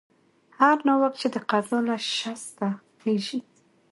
هر 0.59 0.77
ناوک 0.87 1.13
چې 1.21 1.27
د 1.35 1.37
قضا 1.49 1.79
له 1.89 1.95
شسته 2.17 2.67
خېژي. 2.99 3.39